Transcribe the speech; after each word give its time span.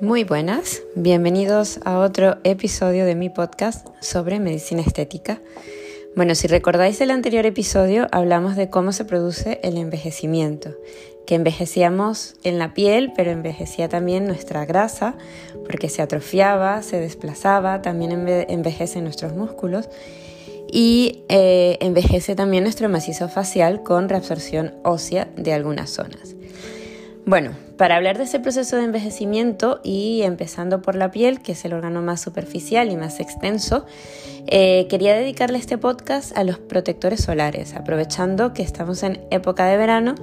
Muy 0.00 0.22
buenas, 0.22 0.82
bienvenidos 0.94 1.80
a 1.84 1.98
otro 1.98 2.36
episodio 2.44 3.04
de 3.04 3.16
mi 3.16 3.30
podcast 3.30 3.84
sobre 4.00 4.38
medicina 4.38 4.80
estética. 4.80 5.42
Bueno, 6.14 6.36
si 6.36 6.46
recordáis 6.46 7.00
el 7.00 7.10
anterior 7.10 7.44
episodio, 7.46 8.06
hablamos 8.12 8.54
de 8.54 8.70
cómo 8.70 8.92
se 8.92 9.04
produce 9.04 9.58
el 9.64 9.76
envejecimiento, 9.76 10.70
que 11.26 11.34
envejecíamos 11.34 12.36
en 12.44 12.60
la 12.60 12.74
piel, 12.74 13.12
pero 13.16 13.32
envejecía 13.32 13.88
también 13.88 14.26
nuestra 14.26 14.64
grasa, 14.66 15.16
porque 15.66 15.88
se 15.88 16.00
atrofiaba, 16.00 16.80
se 16.82 17.00
desplazaba, 17.00 17.82
también 17.82 18.12
envejecen 18.48 19.02
nuestros 19.02 19.34
músculos 19.34 19.88
y 20.70 21.24
eh, 21.28 21.76
envejece 21.80 22.36
también 22.36 22.62
nuestro 22.62 22.88
macizo 22.88 23.28
facial 23.28 23.82
con 23.82 24.08
reabsorción 24.08 24.74
ósea 24.84 25.28
de 25.36 25.54
algunas 25.54 25.90
zonas. 25.90 26.37
Bueno, 27.28 27.50
para 27.76 27.96
hablar 27.96 28.16
de 28.16 28.24
ese 28.24 28.40
proceso 28.40 28.76
de 28.76 28.84
envejecimiento 28.84 29.80
y 29.84 30.22
empezando 30.22 30.80
por 30.80 30.94
la 30.94 31.10
piel, 31.10 31.42
que 31.42 31.52
es 31.52 31.62
el 31.66 31.74
órgano 31.74 32.00
más 32.00 32.22
superficial 32.22 32.90
y 32.90 32.96
más 32.96 33.20
extenso, 33.20 33.84
eh, 34.46 34.86
quería 34.88 35.14
dedicarle 35.14 35.58
este 35.58 35.76
podcast 35.76 36.34
a 36.38 36.42
los 36.42 36.58
protectores 36.58 37.20
solares, 37.20 37.74
aprovechando 37.74 38.54
que 38.54 38.62
estamos 38.62 39.02
en 39.02 39.20
época 39.30 39.66
de 39.66 39.76
verano 39.76 40.14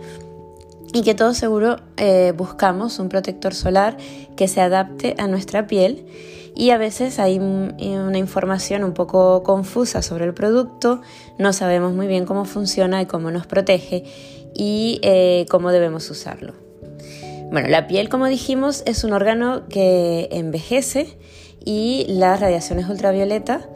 y 0.95 1.04
que 1.04 1.14
todos 1.14 1.38
seguro 1.38 1.76
eh, 1.98 2.34
buscamos 2.36 2.98
un 2.98 3.08
protector 3.08 3.53
solar 3.53 3.98
que 4.36 4.48
se 4.48 4.62
adapte 4.62 5.14
a 5.20 5.28
nuestra 5.28 5.67
piel 5.67 6.08
y 6.56 6.72
a 6.72 6.80
veces 6.80 7.20
hay 7.20 7.38
una 7.38 8.17
información 8.17 8.84
un 8.84 8.95
poco 8.95 9.44
confusa 9.44 10.02
sobre 10.02 10.26
el 10.26 10.34
producto, 10.34 11.02
no 11.38 11.53
sabemos 11.53 11.94
muy 11.94 12.08
bien 12.08 12.26
cómo 12.26 12.45
funciona 12.45 13.00
y 13.03 13.06
cómo 13.06 13.30
nos 13.30 13.45
protege 13.45 14.06
y 14.56 15.00
eh, 15.03 15.45
cómo 15.52 15.72
debemos 15.72 16.09
usarlo. 16.09 16.64
Bueno, 17.52 17.68
la 17.70 17.88
piel, 17.88 18.10
como 18.10 18.26
dijimos, 18.28 18.84
es 18.86 19.04
un 19.04 19.14
órgano 19.14 19.68
que 19.70 20.30
envejece 20.32 21.18
y 21.64 22.06
las 22.10 22.40
radiaciones 22.40 22.90
ultravioleta 22.90 23.70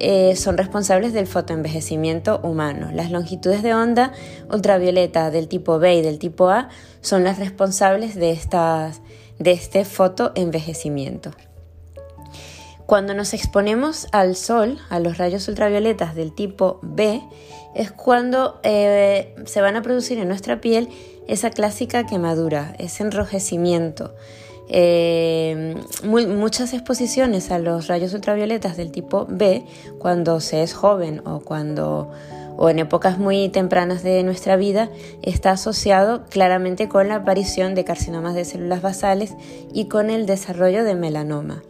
eh, 0.00 0.36
son 0.36 0.56
responsables 0.56 1.12
del 1.12 1.26
fotoenvejecimiento 1.26 2.40
humano. 2.42 2.90
Las 2.92 3.10
longitudes 3.10 3.62
de 3.62 3.74
onda 3.74 4.12
ultravioleta 4.52 5.30
del 5.30 5.48
tipo 5.48 5.78
B 5.78 5.96
y 5.96 6.02
del 6.02 6.18
tipo 6.18 6.48
A 6.48 6.68
son 7.00 7.24
las 7.24 7.38
responsables 7.38 8.14
de, 8.14 8.38
de 9.38 9.50
este 9.50 9.84
fotoenvejecimiento. 9.84 11.32
Cuando 12.86 13.12
nos 13.12 13.34
exponemos 13.34 14.06
al 14.12 14.36
sol, 14.36 14.78
a 14.88 15.00
los 15.00 15.18
rayos 15.18 15.48
ultravioletas 15.48 16.14
del 16.14 16.34
tipo 16.34 16.78
B, 16.82 17.20
es 17.74 17.90
cuando 17.90 18.60
eh, 18.62 19.34
se 19.44 19.60
van 19.60 19.76
a 19.76 19.82
producir 19.82 20.18
en 20.18 20.28
nuestra 20.28 20.60
piel 20.60 20.88
esa 21.28 21.50
clásica 21.50 22.04
quemadura, 22.06 22.74
ese 22.78 23.04
enrojecimiento. 23.04 24.14
Eh, 24.70 25.76
muchas 26.04 26.74
exposiciones 26.74 27.50
a 27.50 27.58
los 27.58 27.86
rayos 27.86 28.12
ultravioletas 28.12 28.76
del 28.76 28.90
tipo 28.90 29.26
B, 29.28 29.64
cuando 29.98 30.40
se 30.40 30.62
es 30.62 30.74
joven 30.74 31.22
o 31.24 31.40
cuando 31.40 32.10
o 32.60 32.68
en 32.68 32.80
épocas 32.80 33.18
muy 33.18 33.48
tempranas 33.50 34.02
de 34.02 34.20
nuestra 34.24 34.56
vida, 34.56 34.90
está 35.22 35.52
asociado 35.52 36.24
claramente 36.28 36.88
con 36.88 37.06
la 37.06 37.14
aparición 37.16 37.76
de 37.76 37.84
carcinomas 37.84 38.34
de 38.34 38.44
células 38.44 38.82
basales 38.82 39.34
y 39.72 39.84
con 39.84 40.10
el 40.10 40.26
desarrollo 40.26 40.82
de 40.82 40.96
melanoma. 40.96 41.62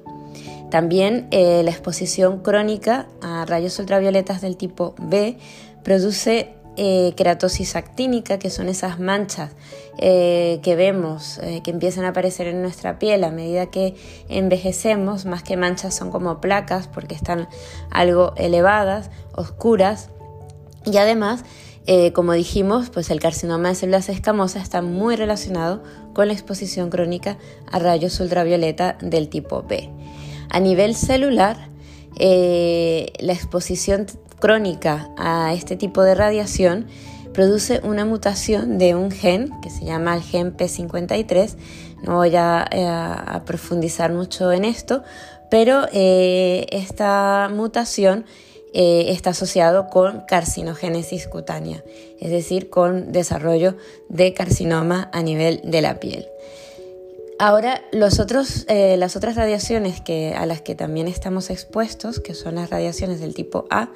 También 0.70 1.28
eh, 1.30 1.62
la 1.62 1.70
exposición 1.70 2.40
crónica 2.40 3.06
a 3.20 3.44
rayos 3.44 3.78
ultravioletas 3.78 4.40
del 4.40 4.56
tipo 4.56 4.94
B 4.98 5.36
produce 5.82 6.54
eh, 6.80 7.12
keratosis 7.16 7.74
actínica, 7.74 8.38
que 8.38 8.50
son 8.50 8.68
esas 8.68 9.00
manchas 9.00 9.50
eh, 9.98 10.60
que 10.62 10.76
vemos 10.76 11.38
eh, 11.42 11.60
que 11.64 11.72
empiezan 11.72 12.04
a 12.04 12.10
aparecer 12.10 12.46
en 12.46 12.62
nuestra 12.62 13.00
piel 13.00 13.24
a 13.24 13.32
medida 13.32 13.66
que 13.66 13.96
envejecemos, 14.28 15.24
más 15.24 15.42
que 15.42 15.56
manchas 15.56 15.96
son 15.96 16.12
como 16.12 16.40
placas 16.40 16.86
porque 16.86 17.16
están 17.16 17.48
algo 17.90 18.32
elevadas, 18.36 19.10
oscuras 19.34 20.10
y 20.84 20.98
además 20.98 21.42
como 22.12 22.34
dijimos, 22.34 22.90
pues 22.90 23.10
el 23.10 23.18
carcinoma 23.18 23.70
de 23.70 23.74
células 23.74 24.10
escamosas 24.10 24.62
está 24.62 24.82
muy 24.82 25.16
relacionado 25.16 25.82
con 26.12 26.28
la 26.28 26.34
exposición 26.34 26.90
crónica 26.90 27.38
a 27.72 27.78
rayos 27.78 28.20
ultravioleta 28.20 28.98
del 29.00 29.30
tipo 29.30 29.62
B. 29.62 29.88
A 30.50 30.60
nivel 30.60 30.94
celular, 30.94 31.56
la 32.18 33.32
exposición 33.32 34.04
crónica 34.38 35.08
a 35.16 35.52
este 35.54 35.76
tipo 35.76 36.02
de 36.02 36.14
radiación 36.14 36.86
produce 37.32 37.80
una 37.84 38.04
mutación 38.04 38.78
de 38.78 38.94
un 38.94 39.10
gen 39.10 39.52
que 39.60 39.70
se 39.70 39.84
llama 39.84 40.14
el 40.14 40.22
gen 40.22 40.56
P53. 40.56 41.56
No 42.02 42.16
voy 42.16 42.34
a, 42.36 42.66
eh, 42.70 43.40
profundizar 43.44 44.12
mucho 44.12 44.50
en 44.52 44.64
esto, 44.64 45.02
pero 45.50 45.86
eh, 45.92 46.66
esta 46.70 47.48
mutación 47.52 48.24
eh, 48.74 49.06
está 49.08 49.30
asociado 49.30 49.88
con 49.88 50.22
carcinogénesis 50.26 51.26
cutánea, 51.26 51.82
es 52.20 52.30
decir, 52.30 52.70
con 52.70 53.12
desarrollo 53.12 53.76
de 54.08 54.34
carcinoma 54.34 55.08
a 55.12 55.22
nivel 55.22 55.60
de 55.64 55.80
la 55.80 56.00
piel. 56.00 56.26
Ahora, 57.38 57.82
otros, 58.18 58.66
las 58.68 59.14
otras 59.14 59.36
radiaciones 59.36 60.00
que, 60.00 60.34
a 60.34 60.44
las 60.44 60.60
que 60.60 60.74
también 60.74 61.06
estamos 61.06 61.50
expuestos, 61.50 62.18
que 62.18 62.34
son 62.34 62.56
las 62.56 62.70
radiaciones 62.70 63.20
del 63.20 63.34
tipo 63.34 63.66
A, 63.70 63.90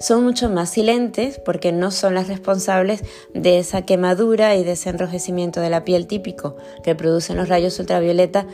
son 0.00 0.24
mucho 0.24 0.48
más 0.48 0.70
silentes 0.70 1.38
porque 1.38 1.72
no 1.72 1.90
son 1.90 2.14
las 2.14 2.26
responsables 2.28 3.04
de 3.34 3.58
esa 3.58 3.82
quemadura 3.82 4.56
y 4.56 4.64
de 4.64 4.72
ese 4.72 4.88
enrojecimiento 4.88 5.60
de 5.60 5.68
la 5.68 5.84
piel 5.84 6.06
típico 6.06 6.56
que 6.82 6.94
producen 6.94 7.36
los 7.36 7.50
rayos 7.50 7.78
ultravioleta 7.78 8.46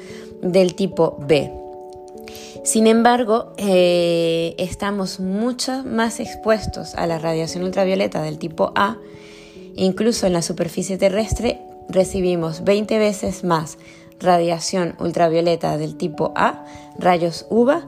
del 0.42 0.74
tipo 0.74 1.16
B. 1.20 1.52
Sin 2.64 2.88
embargo, 2.88 3.52
eh, 3.58 4.56
estamos 4.58 5.20
mucho 5.20 5.84
más 5.84 6.18
expuestos 6.18 6.96
a 6.96 7.06
la 7.06 7.20
radiación 7.20 7.62
ultravioleta 7.62 8.22
del 8.22 8.38
tipo 8.38 8.72
A. 8.74 8.98
Incluso 9.76 10.26
en 10.26 10.32
la 10.32 10.42
superficie 10.42 10.98
terrestre 10.98 11.60
recibimos 11.88 12.64
20 12.64 12.98
veces 12.98 13.44
más 13.44 13.78
radiación 14.20 14.94
ultravioleta 14.98 15.76
del 15.78 15.96
tipo 15.96 16.32
A, 16.36 16.64
rayos 16.98 17.46
UVA, 17.50 17.86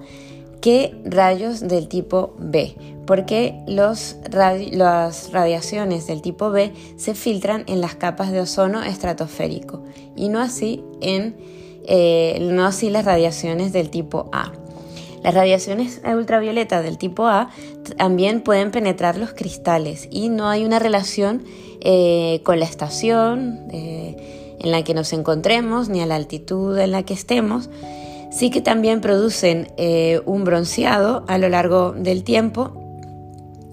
que 0.61 0.97
rayos 1.05 1.61
del 1.61 1.89
tipo 1.89 2.35
B, 2.39 2.75
porque 3.07 3.61
los 3.67 4.17
las 4.33 5.33
radiaciones 5.33 6.07
del 6.07 6.21
tipo 6.21 6.51
B 6.51 6.73
se 6.97 7.15
filtran 7.15 7.65
en 7.67 7.81
las 7.81 7.95
capas 7.95 8.33
de 8.33 8.41
ozono 8.41 8.83
estratosférico 8.83 9.83
y 10.17 10.29
no 10.29 10.41
así, 10.41 10.83
en, 11.01 11.37
eh, 11.87 12.39
no 12.53 12.67
así 12.67 12.91
las 12.91 13.05
radiaciones 13.05 13.73
del 13.73 13.91
tipo 13.91 14.29
A. 14.33 14.53
Las 15.23 15.35
radiaciones 15.35 16.01
ultravioletas 16.05 16.85
del 16.85 16.97
tipo 16.97 17.27
A 17.27 17.51
también 17.97 18.41
pueden 18.41 18.71
penetrar 18.71 19.17
los 19.17 19.33
cristales 19.33 20.09
y 20.11 20.29
no 20.29 20.49
hay 20.49 20.65
una 20.65 20.79
relación 20.79 21.45
eh, 21.81 22.41
con 22.45 22.59
la 22.59 22.65
estación 22.65 23.69
eh, 23.73 24.38
en 24.61 24.71
la 24.71 24.85
que 24.85 24.95
nos 24.95 25.13
encontremos 25.13 25.89
ni 25.89 26.01
a 26.01 26.07
la 26.07 26.17
altitud 26.17 26.79
en 26.79 26.91
la 26.93 27.03
que 27.03 27.15
estemos 27.15 27.69
sí 28.31 28.51
que 28.51 28.61
también 28.61 29.01
producen 29.01 29.73
eh, 29.77 30.21
un 30.25 30.45
bronceado 30.45 31.25
a 31.29 31.39
lo 31.39 31.49
largo 31.49 31.93
del 31.93 32.25
tiempo 32.25 32.85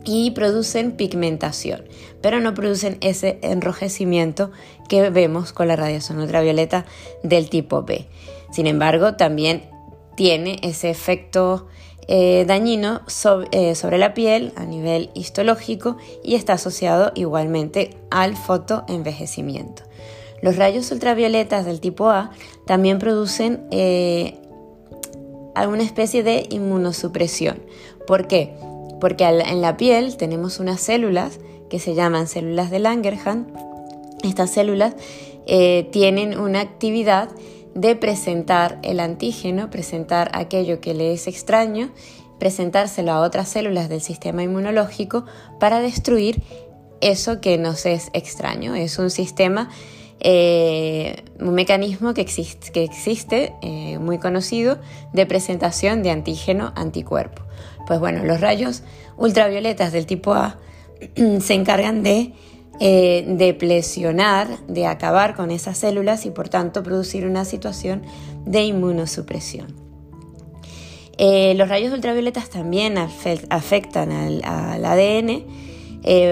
y 0.06 0.32
producen 0.32 0.92
pigmentación, 0.92 1.84
pero 2.22 2.40
no 2.40 2.54
producen 2.54 2.98
ese 3.02 3.40
enrojecimiento 3.42 4.52
que 4.88 5.10
vemos 5.10 5.52
con 5.52 5.68
la 5.68 5.76
radiación 5.76 6.20
ultravioleta 6.20 6.86
del 7.24 7.50
tipo 7.50 7.84
B. 7.84 8.08
Sin 8.52 8.68
embargo, 8.68 9.16
también 9.16 9.64
tiene 10.16 10.60
ese 10.62 10.90
efecto 10.92 11.68
eh, 12.08 12.46
dañino 12.48 13.02
eh, 13.52 13.74
sobre 13.74 13.98
la 13.98 14.14
piel 14.14 14.54
a 14.56 14.66
nivel 14.66 15.10
histológico 15.16 15.98
y 16.24 16.36
está 16.36 16.54
asociado 16.54 17.12
igualmente 17.16 17.98
al 18.12 18.38
fotoenvejecimiento. 18.38 19.84
Los 20.46 20.58
rayos 20.58 20.92
ultravioletas 20.92 21.66
del 21.66 21.80
tipo 21.80 22.12
A 22.12 22.30
también 22.68 23.00
producen 23.00 23.66
alguna 25.56 25.82
especie 25.82 26.22
de 26.22 26.46
inmunosupresión. 26.52 27.64
¿Por 28.06 28.28
qué? 28.28 28.54
Porque 29.02 29.24
en 29.24 29.62
la 29.62 29.76
piel 29.76 30.18
tenemos 30.18 30.60
unas 30.60 30.82
células 30.82 31.40
que 31.68 31.80
se 31.80 31.96
llaman 31.96 32.28
células 32.28 32.70
de 32.70 32.78
Langerhans. 32.78 33.48
Estas 34.22 34.52
células 34.52 34.94
eh, 35.48 35.90
tienen 35.92 36.40
una 36.40 36.62
actividad 36.62 37.30
de 37.74 37.96
presentar 37.96 38.78
el 38.84 39.00
antígeno, 39.00 39.72
presentar 39.72 40.30
aquello 40.32 40.80
que 40.80 40.94
le 40.94 41.12
es 41.12 41.26
extraño, 41.26 41.90
presentárselo 42.38 43.14
a 43.14 43.22
otras 43.22 43.50
células 43.50 43.90
del 43.90 44.02
sistema 44.02 44.44
inmunológico 44.44 45.26
para 45.60 45.80
destruir 45.80 46.44
eso 47.02 47.42
que 47.42 47.58
nos 47.58 47.88
es 47.88 48.12
extraño. 48.14 48.76
Es 48.76 49.00
un 49.00 49.10
sistema 49.10 49.72
eh, 50.20 51.24
un 51.40 51.54
mecanismo 51.54 52.14
que 52.14 52.22
existe, 52.22 52.72
que 52.72 52.84
existe 52.84 53.54
eh, 53.62 54.00
muy 54.00 54.18
conocido 54.18 54.80
de 55.14 55.26
presentación 55.26 56.04
de 56.04 56.12
antígeno 56.12 56.72
anticuerpo. 56.76 57.44
Pues 57.86 58.00
bueno, 58.00 58.24
los 58.24 58.42
rayos 58.42 58.84
ultravioletas 59.18 59.92
del 59.92 60.06
tipo 60.06 60.34
A 60.34 60.58
se 61.42 61.54
encargan 61.54 62.04
de 62.04 62.34
eh, 62.80 63.24
de 64.68 64.86
acabar 64.86 65.36
con 65.36 65.52
esas 65.52 65.78
células 65.78 66.26
y 66.26 66.32
por 66.32 66.50
tanto 66.50 66.84
producir 66.84 67.26
una 67.26 67.46
situación 67.46 68.02
de 68.46 68.64
inmunosupresión. 68.64 69.76
Eh, 71.18 71.54
los 71.56 71.70
rayos 71.70 71.94
ultravioletas 71.94 72.50
también 72.50 72.98
afectan 72.98 74.12
al, 74.12 74.44
ADN 74.44 75.46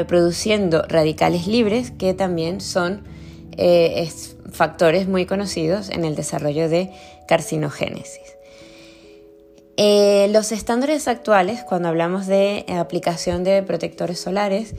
produciendo 0.07 0.83
radicales 0.87 1.47
libres 1.47 1.91
que 1.91 2.13
también 2.13 2.59
son 2.59 3.12
factores 4.51 5.07
muy 5.07 5.25
conocidos 5.25 5.89
en 5.89 6.05
el 6.05 6.15
desarrollo 6.15 6.69
de 6.69 6.91
carcinogénesis. 7.27 8.37
los 9.77 10.51
estándares 10.51 11.07
actuales, 11.07 11.63
cuando 11.63 11.89
hablamos 11.89 12.27
de 12.27 12.65
aplicación 12.69 13.43
de 13.43 13.63
protectores 13.63 14.19
solares, 14.19 14.75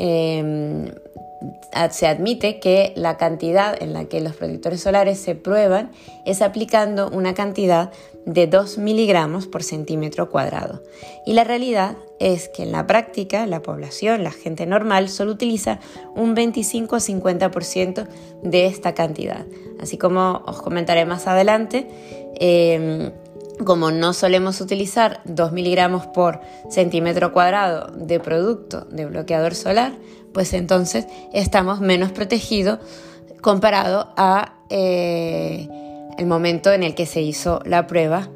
Em, 0.00 0.94
se 1.90 2.06
admite 2.06 2.58
que 2.58 2.92
la 2.96 3.16
cantidad 3.16 3.80
en 3.80 3.92
la 3.92 4.06
que 4.06 4.20
los 4.20 4.34
protectores 4.34 4.80
solares 4.80 5.18
se 5.18 5.34
prueban 5.34 5.90
es 6.24 6.42
aplicando 6.42 7.08
una 7.10 7.34
cantidad 7.34 7.92
de 8.26 8.46
2 8.46 8.78
miligramos 8.78 9.46
por 9.46 9.62
centímetro 9.62 10.30
cuadrado. 10.30 10.82
Y 11.24 11.34
la 11.34 11.44
realidad 11.44 11.96
es 12.18 12.48
que 12.48 12.64
en 12.64 12.72
la 12.72 12.86
práctica 12.86 13.46
la 13.46 13.62
población, 13.62 14.24
la 14.24 14.32
gente 14.32 14.66
normal, 14.66 15.08
solo 15.08 15.32
utiliza 15.32 15.78
un 16.14 16.34
25 16.34 16.96
o 16.96 16.98
50% 16.98 18.06
de 18.42 18.66
esta 18.66 18.94
cantidad. 18.94 19.46
Así 19.80 19.96
como 19.96 20.42
os 20.46 20.60
comentaré 20.60 21.04
más 21.04 21.26
adelante, 21.26 21.88
em, 22.40 23.12
como 23.64 23.90
no 23.90 24.12
solemos 24.12 24.60
utilizar 24.60 25.20
2 25.24 25.52
miligramos 25.52 26.06
por 26.06 26.40
centímetro 26.70 27.32
cuadrado 27.32 27.90
de 27.92 28.20
producto 28.20 28.86
de 28.90 29.06
bloqueador 29.06 29.54
solar, 29.54 29.92
pues 30.32 30.52
entonces 30.52 31.06
estamos 31.32 31.80
menos 31.80 32.12
protegidos 32.12 32.78
comparado 33.40 34.12
a 34.16 34.54
eh, 34.70 35.68
el 36.18 36.26
momento 36.26 36.72
en 36.72 36.82
el 36.82 36.94
que 36.94 37.06
se 37.06 37.20
hizo 37.22 37.60
la 37.64 37.86
prueba 37.86 38.28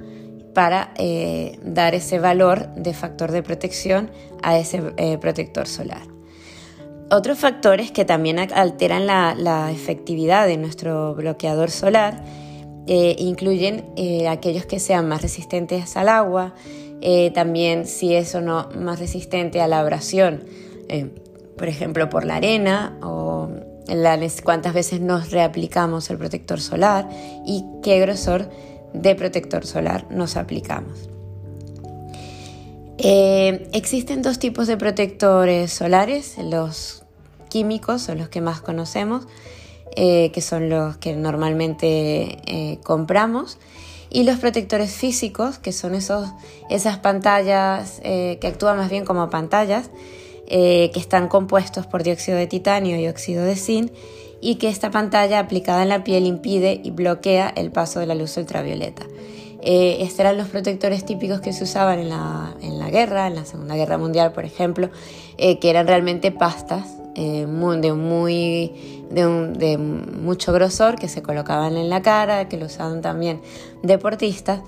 para 0.54 0.92
eh, 0.96 1.58
dar 1.62 1.94
ese 1.94 2.19
valor 2.19 2.69
de 2.74 2.92
factor 2.94 3.32
de 3.32 3.42
protección 3.42 4.10
a 4.42 4.58
ese 4.58 4.82
eh, 4.96 5.19
protector 5.19 5.66
solar. 5.66 6.02
Otros 7.10 7.38
factores 7.38 7.90
que 7.90 8.04
también 8.04 8.38
alteran 8.38 9.06
la 9.06 9.70
efectividad 9.70 10.46
de 10.46 10.56
nuestro 10.56 11.14
bloqueador 11.14 11.70
solar 11.70 12.22
eh, 12.87 13.14
incluyen 13.19 13.84
eh, 13.96 14.26
aquellos 14.26 14.67
que 14.67 14.81
sean 14.81 15.06
más 15.06 15.23
resistentes 15.23 15.96
al 15.96 16.08
agua, 16.08 16.55
eh, 17.00 17.31
también 17.32 17.87
si 17.87 18.14
es 18.14 18.34
o 18.34 18.40
no 18.40 18.69
más 18.76 18.99
resistente 18.99 19.61
a 19.61 19.69
la 19.69 19.81
abrasión, 19.81 20.44
por 21.56 21.69
ejemplo 21.69 22.11
por 22.11 22.25
la 22.25 22.37
arena 22.37 22.99
o 23.02 23.49
cuántas 24.44 24.75
veces 24.75 25.00
nos 25.00 25.31
reaplicamos 25.31 26.11
el 26.11 26.19
protector 26.19 26.61
solar 26.61 27.08
y 27.46 27.64
qué 27.82 27.99
grosor 28.00 28.50
de 28.93 29.14
protector 29.14 29.64
solar 29.64 30.06
nos 30.11 30.37
aplicamos. 30.37 31.08
existen 32.99 34.23
dos 34.23 34.38
tipos 34.38 34.67
de 34.67 34.76
protectores 34.76 35.73
solares, 35.73 36.37
los 36.38 37.05
químicos 37.49 38.02
son 38.02 38.19
los 38.19 38.29
que 38.29 38.40
más 38.40 38.61
conocemos, 38.61 39.26
eh, 39.94 40.31
que 40.33 40.41
son 40.41 40.71
los 40.71 40.97
que 40.97 41.15
normalmente 41.15 42.39
eh, 42.47 42.79
compramos, 42.83 43.59
y 44.09 44.25
los 44.25 44.39
protectores 44.39 44.93
físicos, 44.93 45.59
que 45.59 45.73
son 45.73 45.94
esos, 45.94 46.31
esas 46.71 46.99
pantallas 46.99 48.00
eh, 48.03 48.39
que 48.41 48.47
actúan 48.47 48.79
más 48.79 48.91
bien 48.91 49.05
como 49.05 49.29
pantallas, 49.29 49.91
que 50.49 50.93
están 50.97 51.29
compuestos 51.29 51.87
por 51.87 52.03
dióxido 52.03 52.37
de 52.37 52.47
titanio 52.47 53.00
y 53.00 53.09
óxido 53.09 53.43
de 53.43 53.56
zinc, 53.56 53.91
y 54.43 54.56
que 54.56 54.69
esta 54.69 54.91
pantalla 54.91 55.39
aplicada 55.39 55.83
en 55.83 55.89
la 55.89 56.05
piel 56.05 56.27
impide 56.27 56.79
y 56.85 56.91
bloquea 56.91 57.50
el 57.56 57.71
paso 57.71 58.00
de 58.00 58.06
la 58.06 58.15
luz 58.15 58.37
ultravioleta. 58.37 59.06
estos 59.62 60.21
eran 60.21 60.37
los 60.37 60.49
protectores 60.49 61.06
típicos 61.06 61.41
que 61.41 61.55
se 61.55 61.65
usaban 61.65 62.00
en 62.00 62.11
la, 62.11 62.55
en 62.61 62.79
la 62.79 62.91
guerra, 62.91 63.29
en 63.29 63.37
la 63.37 63.47
Segunda 63.47 63.77
Guerra 63.77 63.97
Mundial, 63.97 64.33
por 64.33 64.44
ejemplo, 64.44 64.91
que 65.39 65.71
eran 65.71 65.87
realmente 65.87 66.33
pastas 66.33 67.01
de, 67.14 67.47
muy, 67.94 69.06
de, 69.11 69.79
mucho 69.79 70.53
grosor 70.53 70.97
que 70.97 71.09
se 71.09 71.23
colocaban 71.23 71.76
en 71.76 71.91
la 71.91 72.03
cara, 72.03 72.49
que 72.49 72.56
lo 72.56 72.67
usaban 72.67 73.03
también 73.03 73.41
deportistas. 73.82 74.61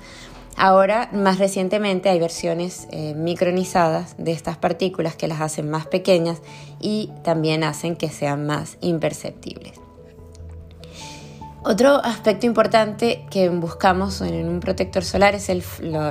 Ahora, 0.57 1.09
más 1.13 1.39
recientemente, 1.39 2.09
hay 2.09 2.21
versiones 2.21 2.87
eh, 2.91 3.15
micronizadas 3.15 4.15
de 4.19 4.33
estas 4.33 4.57
partículas 4.57 5.17
que 5.17 5.27
las 5.27 5.41
hacen 5.41 5.69
más 5.69 5.87
pequeñas 5.87 6.43
y 6.81 7.11
también 7.25 7.65
hacen 7.65 7.97
que 7.97 8.09
sean 8.09 8.47
más 8.47 8.77
imperceptibles. 8.81 9.73
Otro 11.67 11.97
aspecto 12.05 12.45
importante 12.45 13.25
que 13.31 13.49
buscamos 13.49 14.21
en 14.21 14.49
un 14.49 14.61
protector 14.61 15.03
solar 15.03 15.35
es 15.35 15.49
el, 15.49 15.65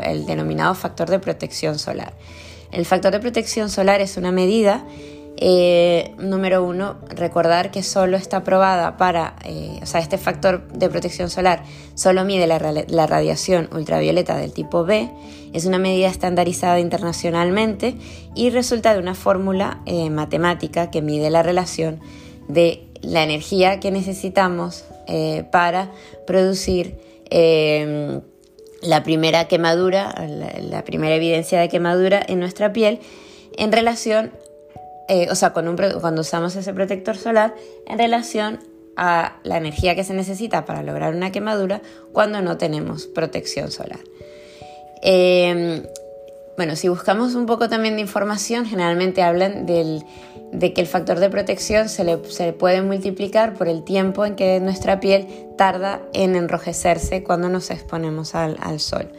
el 0.04 0.26
denominado 0.26 0.74
factor 0.74 1.10
de 1.10 1.20
protección 1.20 1.78
solar. 1.78 2.14
El 2.72 2.88
factor 2.88 3.12
de 3.12 3.20
protección 3.20 3.70
solar 3.70 4.02
es 4.02 4.18
una 4.18 4.32
medida 4.32 4.84
eh, 5.46 6.16
número 6.20 6.64
uno, 6.64 6.96
recordar 7.10 7.70
que 7.70 7.84
solo 7.84 8.16
está 8.16 8.38
aprobada 8.38 8.96
para, 8.96 9.36
eh, 9.44 9.78
o 9.82 9.86
sea, 9.86 10.00
este 10.00 10.18
factor 10.18 10.66
de 10.70 10.88
protección 10.88 11.30
solar 11.30 11.66
solo 11.96 12.24
mide 12.24 12.48
la, 12.48 12.60
radiación 13.08 13.68
ultravioleta 13.74 14.38
del 14.38 14.54
tipo 14.54 14.86
B, 14.86 15.10
es 15.52 15.66
una 15.66 15.80
medida 15.80 16.08
estandarizada 16.08 16.80
internacionalmente 16.80 17.96
y 18.36 18.52
resulta 18.52 18.94
de 18.94 19.02
una 19.02 19.16
fórmula 19.16 19.82
eh, 19.86 20.10
matemática 20.10 20.90
que 20.90 21.02
mide 21.02 21.30
la 21.30 21.44
relación 21.44 22.00
de 22.48 22.88
la 23.02 23.22
energía 23.22 23.82
que 23.82 23.92
necesitamos 23.92 24.86
para 25.52 25.92
producir 26.26 26.96
la 28.82 29.04
primera 29.04 29.50
quemadura, 29.50 30.16
la, 30.26 30.54
la 30.62 30.86
primera 30.86 31.16
evidencia 31.16 31.60
de 31.60 31.68
quemadura 31.68 32.24
en 32.26 32.40
nuestra 32.40 32.72
piel 32.72 33.02
en 33.58 33.72
relación 33.72 34.32
eh, 35.14 35.28
o 35.30 35.36
sea, 35.36 35.54
cuando 35.54 36.22
usamos 36.22 36.56
ese 36.56 36.74
protector 36.74 37.16
solar 37.16 37.54
en 37.86 38.00
relación 38.00 38.60
a 38.96 39.38
la 39.44 39.58
energía 39.58 39.96
que 39.96 40.04
se 40.04 40.16
necesita 40.16 40.66
para 40.66 40.82
lograr 40.82 41.14
una 41.14 41.32
quemadura 41.32 41.84
cuando 42.12 42.42
no 42.42 42.58
tenemos 42.58 43.06
protección 43.06 43.70
solar. 43.70 44.00
Em, 45.04 45.84
bueno, 46.58 46.76
si 46.76 46.90
buscamos 46.90 47.36
un 47.36 47.46
poco 47.46 47.70
también 47.70 47.94
de 47.94 48.02
información, 48.02 48.66
generalmente 48.66 49.22
hablan 49.22 49.68
de 49.68 50.74
que 50.74 50.82
el 50.82 50.88
factor 50.88 51.20
de 51.20 51.30
protección 51.30 51.90
se, 51.90 52.04
le, 52.04 52.18
puede 52.54 52.82
multiplicar 52.82 53.54
por 53.54 53.68
el 53.68 53.84
tiempo 53.84 54.26
en 54.26 54.36
que 54.36 54.60
nuestra 54.62 55.00
piel 55.00 55.28
tarda 55.60 56.02
en 56.14 56.36
enrojecerse 56.36 57.24
cuando 57.24 57.50
nos 57.50 57.70
exponemos 57.70 58.34
al, 58.34 58.80
sol. 58.80 59.12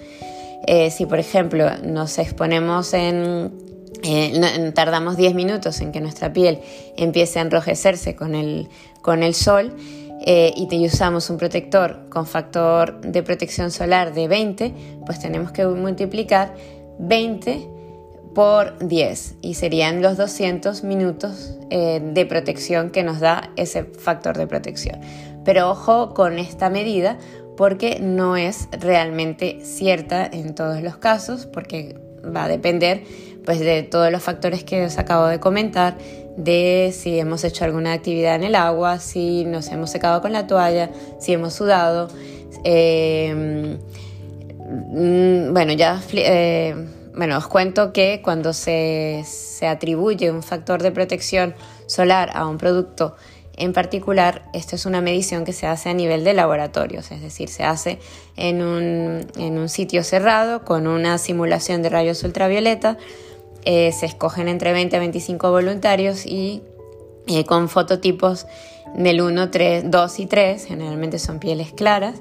Eh, 0.66 0.90
si 0.90 1.06
por 1.06 1.20
ejemplo 1.20 1.70
nos 1.84 2.18
exponemos 2.18 2.94
en 2.94 3.63
eh, 4.04 4.72
tardamos 4.74 5.16
10 5.16 5.34
minutos 5.34 5.80
en 5.80 5.90
que 5.90 6.00
nuestra 6.00 6.32
piel 6.32 6.60
empiece 6.96 7.38
a 7.38 7.42
enrojecerse 7.42 8.14
con 8.14 8.34
el, 8.34 8.68
con 9.00 9.22
el 9.22 9.34
sol 9.34 9.74
eh, 10.26 10.52
y 10.56 10.68
te 10.68 10.76
usamos 10.84 11.30
un 11.30 11.38
protector 11.38 12.08
con 12.10 12.26
factor 12.26 13.00
de 13.00 13.22
protección 13.22 13.70
solar 13.70 14.14
de 14.14 14.28
20, 14.28 14.74
pues 15.06 15.20
tenemos 15.20 15.52
que 15.52 15.66
multiplicar 15.66 16.54
20 16.98 17.68
por 18.34 18.78
10 18.78 19.36
y 19.40 19.54
serían 19.54 20.02
los 20.02 20.16
200 20.16 20.84
minutos 20.84 21.56
eh, 21.70 22.00
de 22.02 22.26
protección 22.26 22.90
que 22.90 23.02
nos 23.04 23.20
da 23.20 23.52
ese 23.56 23.84
factor 23.84 24.36
de 24.36 24.46
protección. 24.46 25.00
Pero 25.44 25.70
ojo 25.70 26.14
con 26.14 26.38
esta 26.38 26.68
medida 26.68 27.16
porque 27.56 28.00
no 28.00 28.36
es 28.36 28.68
realmente 28.72 29.60
cierta 29.62 30.26
en 30.26 30.54
todos 30.54 30.82
los 30.82 30.96
casos 30.96 31.46
porque 31.46 31.96
va 32.24 32.44
a 32.44 32.48
depender 32.48 33.04
pues 33.44 33.60
de 33.60 33.82
todos 33.82 34.10
los 34.10 34.22
factores 34.22 34.64
que 34.64 34.84
os 34.84 34.98
acabo 34.98 35.26
de 35.26 35.40
comentar, 35.40 35.96
de 36.36 36.92
si 36.96 37.18
hemos 37.18 37.44
hecho 37.44 37.64
alguna 37.64 37.92
actividad 37.92 38.34
en 38.36 38.44
el 38.44 38.54
agua, 38.54 38.98
si 38.98 39.44
nos 39.44 39.68
hemos 39.68 39.90
secado 39.90 40.20
con 40.20 40.32
la 40.32 40.46
toalla, 40.46 40.90
si 41.20 41.32
hemos 41.32 41.54
sudado. 41.54 42.08
Em, 42.64 43.78
mm, 44.58 45.52
bueno, 45.52 45.72
ya 45.74 46.02
eh, 46.12 46.74
bueno, 47.14 47.38
os 47.38 47.46
cuento 47.46 47.92
que 47.92 48.20
cuando 48.22 48.52
se, 48.52 49.22
se 49.26 49.66
atribuye 49.68 50.30
un 50.30 50.42
factor 50.42 50.82
de 50.82 50.90
protección 50.90 51.54
solar 51.86 52.30
a 52.34 52.46
un 52.48 52.58
producto 52.58 53.14
en 53.56 53.72
particular, 53.72 54.42
esto 54.52 54.74
es 54.74 54.84
una 54.84 55.00
medición 55.00 55.44
que 55.44 55.52
se 55.52 55.68
hace 55.68 55.88
a 55.88 55.94
nivel 55.94 56.24
de 56.24 56.34
laboratorios, 56.34 57.12
es 57.12 57.22
decir, 57.22 57.48
se 57.48 57.62
hace 57.62 58.00
en 58.36 58.62
un, 58.62 59.26
en 59.38 59.58
un 59.58 59.68
sitio 59.68 60.02
cerrado 60.02 60.64
con 60.64 60.88
una 60.88 61.18
simulación 61.18 61.80
de 61.82 61.88
rayos 61.90 62.24
ultravioleta 62.24 62.98
eh, 63.64 63.92
se 63.92 64.06
escogen 64.06 64.48
entre 64.48 64.72
20 64.72 64.96
a 64.96 64.98
25 64.98 65.50
voluntarios 65.50 66.26
y 66.26 66.62
eh, 67.26 67.46
con 67.46 67.70
fototipos 67.70 68.46
del 68.94 69.22
1, 69.22 69.50
3, 69.50 69.90
2 69.90 70.20
y 70.20 70.26
3, 70.26 70.66
generalmente 70.66 71.18
son 71.18 71.38
pieles 71.38 71.72
claras, 71.72 72.16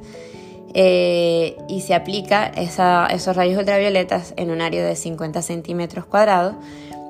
eh, 0.74 1.58
y 1.68 1.82
se 1.82 1.96
aplica 1.96 2.48
esos 2.48 3.36
rayos 3.36 3.60
ultravioletas 3.60 4.34
en 4.38 4.52
un 4.52 4.62
área 4.62 4.84
de 4.86 4.96
50 4.96 5.42
centímetros 5.42 6.06
cuadrados 6.06 6.56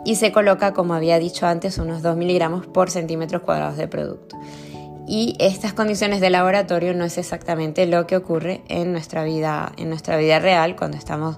y 0.03 0.15
se 0.15 0.31
coloca, 0.31 0.73
como 0.73 0.95
había 0.95 1.19
dicho 1.19 1.45
antes, 1.45 1.77
unos 1.77 2.01
2 2.01 2.17
miligramos 2.17 2.65
por 2.65 2.89
centímetros 2.89 3.43
cuadrados 3.43 3.77
de 3.77 3.87
producto. 3.87 4.37
Y 5.07 5.35
estas 5.39 5.73
condiciones 5.73 6.21
de 6.21 6.29
laboratorio 6.29 6.93
no 6.93 7.05
es 7.05 7.17
exactamente 7.17 7.85
lo 7.85 8.07
que 8.07 8.17
ocurre 8.17 8.63
en 8.67 8.91
nuestra 8.91 9.23
vida, 9.23 9.71
en 9.77 9.89
nuestra 9.89 10.17
vida 10.17 10.39
real 10.39 10.75
cuando 10.75 10.97
estamos 10.97 11.37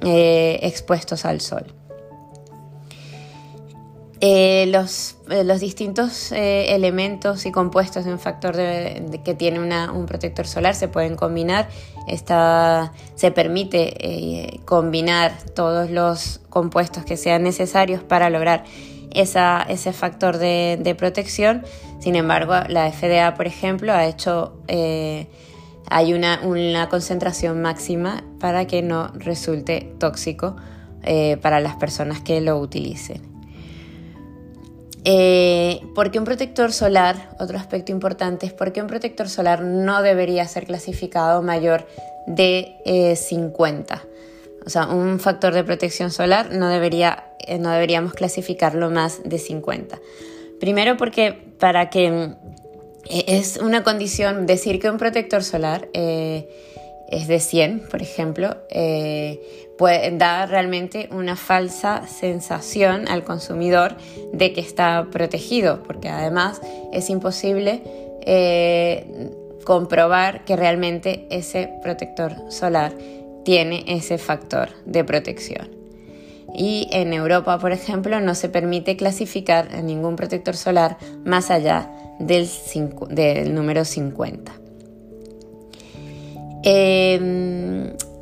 expuestos 0.00 1.24
al 1.24 1.40
sol. 1.40 1.83
Eh, 4.26 4.64
los, 4.68 5.16
eh, 5.28 5.44
los, 5.44 5.60
distintos 5.60 6.32
elementos 6.32 7.44
y 7.44 7.52
compuestos 7.52 8.06
de 8.06 8.12
un 8.12 8.18
factor 8.18 8.54
que 8.54 9.34
tiene 9.36 9.60
un 9.90 10.06
protector 10.06 10.46
solar 10.46 10.74
se 10.74 10.88
pueden 10.88 11.14
combinar. 11.14 11.68
se 12.06 13.30
permite 13.32 14.60
combinar 14.64 15.32
todos 15.54 15.90
los 15.90 16.40
compuestos 16.48 17.04
que 17.04 17.18
sean 17.18 17.42
necesarios 17.42 18.02
para 18.02 18.30
lograr 18.30 18.64
ese 19.12 19.92
factor 19.92 20.38
de, 20.38 20.94
protección. 20.96 21.62
Sin 21.98 22.16
embargo, 22.16 22.54
la 22.68 22.90
FDA, 22.90 23.34
por 23.34 23.46
ejemplo, 23.46 23.92
ha 23.92 24.06
hecho 24.06 24.54
hay 25.90 26.14
una, 26.14 26.88
concentración 26.88 27.60
máxima 27.60 28.24
para 28.40 28.66
que 28.66 28.82
no 28.82 29.08
resulte 29.14 29.92
tóxico 29.98 30.56
eh, 31.02 31.36
para 31.42 31.60
las 31.60 31.76
personas 31.76 32.20
que 32.20 32.40
lo 32.40 32.58
utilicen. 32.58 33.33
Eh, 35.04 35.80
porque 35.94 36.18
un 36.18 36.24
protector 36.24 36.72
solar, 36.72 37.30
otro 37.38 37.58
aspecto 37.58 37.92
importante 37.92 38.46
es 38.46 38.52
porque 38.52 38.80
un 38.80 38.86
protector 38.86 39.28
solar 39.28 39.62
no 39.62 40.02
debería 40.02 40.46
ser 40.48 40.66
clasificado 40.66 41.42
mayor 41.42 41.86
de 42.26 43.14
50. 43.16 43.94
Eh, 43.94 43.98
o 44.66 44.70
sea, 44.70 44.86
un 44.86 45.20
factor 45.20 45.52
de 45.52 45.62
protección 45.62 46.10
solar 46.10 46.52
no, 46.52 46.68
debería, 46.68 47.24
no 47.60 47.70
deberíamos 47.70 48.14
clasificarlo 48.14 48.90
más 48.90 49.20
de 49.24 49.38
50. 49.38 49.98
Primero 50.58 50.96
porque 50.96 51.38
para 51.58 51.90
que 51.90 52.34
eh, 53.08 53.24
es 53.26 53.58
una 53.58 53.82
condición 53.82 54.46
decir 54.46 54.80
que 54.80 54.90
un 54.90 54.98
protector 54.98 55.42
solar 55.42 55.88
eh, 55.92 56.48
es 57.08 57.28
de 57.28 57.40
100, 57.40 57.88
por 57.90 58.02
ejemplo, 58.02 58.56
eh, 58.70 59.40
puede 59.76 60.16
dar 60.16 60.50
realmente 60.50 61.08
una 61.10 61.36
falsa 61.36 62.06
sensación 62.06 63.08
al 63.08 63.24
consumidor 63.24 63.96
de 64.32 64.52
que 64.52 64.60
está 64.60 65.08
protegido, 65.10 65.82
porque 65.82 66.08
además 66.08 66.60
es 66.92 67.10
imposible 67.10 67.82
comprobar 69.64 70.44
que 70.44 70.56
realmente 70.56 71.26
ese 71.30 71.70
protector 71.82 72.32
solar 72.50 72.92
tiene 73.44 73.84
ese 73.86 74.18
factor 74.18 74.70
de 74.86 75.04
protección. 75.04 75.68
Y 76.54 76.88
en 76.92 77.12
Europa, 77.12 77.58
por 77.58 77.72
ejemplo, 77.72 78.20
no 78.20 78.34
se 78.34 78.48
permite 78.48 78.96
clasificar 78.96 79.82
ningún 79.82 80.14
protector 80.14 80.56
solar 80.56 80.98
más 81.24 81.50
allá 81.50 81.90
del, 82.20 82.48
número 83.54 83.84
50. 83.84 84.52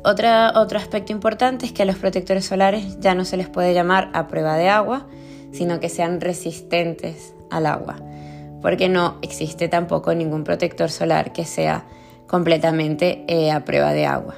Em, 0.05 0.55
otro 0.55 0.77
aspecto 0.77 1.11
importante 1.11 1.65
es 1.65 1.71
que 1.71 1.83
a 1.83 1.85
los 1.85 1.95
protectores 1.95 2.45
solares 2.45 2.99
ya 2.99 3.15
no 3.15 3.25
se 3.25 3.37
les 3.37 3.47
puede 3.47 3.73
llamar 3.73 4.09
a 4.13 4.27
prueba 4.27 4.57
de 4.57 4.67
agua, 4.69 5.07
sino 5.51 5.79
que 5.79 5.89
sean 5.89 6.19
resistentes 6.19 7.33
al 7.49 7.65
agua, 7.65 7.95
porque 8.61 8.89
no 8.89 9.17
existe 9.21 9.69
tampoco 9.69 10.13
ningún 10.13 10.43
protector 10.43 10.89
solar 10.89 11.31
que 11.31 11.45
sea 11.45 11.85
completamente 12.27 13.23
eh, 13.27 13.51
a 13.51 13.63
prueba 13.63 13.93
de 13.93 14.05
agua. 14.05 14.35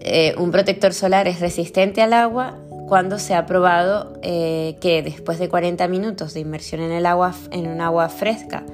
Eh, 0.00 0.34
un 0.38 0.52
protector 0.52 0.94
solar 0.94 1.26
es 1.26 1.40
resistente 1.40 2.00
al 2.00 2.12
agua 2.12 2.56
cuando 2.88 3.18
se 3.18 3.34
ha 3.34 3.44
probado 3.44 4.14
eh, 4.22 4.76
que 4.80 5.02
después 5.02 5.38
de 5.38 5.48
40 5.48 5.86
minutos 5.88 6.32
de 6.32 6.40
inmersión 6.40 6.80
en, 6.80 6.92
el 6.92 7.04
agua, 7.04 7.34
en 7.50 7.66
un 7.66 7.80
agua 7.80 8.08
fresca 8.08 8.64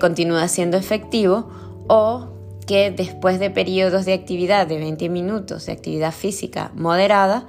continúa 0.00 0.48
siendo 0.48 0.76
efectivo 0.76 1.48
o 1.86 2.37
que 2.68 2.92
después 2.92 3.40
de 3.40 3.50
periodos 3.50 4.04
de 4.04 4.12
actividad 4.12 4.68
de 4.68 4.78
20 4.78 5.08
minutos 5.08 5.66
de 5.66 5.72
actividad 5.72 6.12
física 6.12 6.70
moderada 6.76 7.48